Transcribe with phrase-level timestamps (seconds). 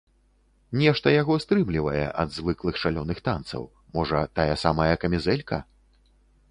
[0.83, 3.63] Нешта яго стрымлівае ад звыклых шалёных танцаў,
[4.01, 5.57] можа, тая самая камізэлька?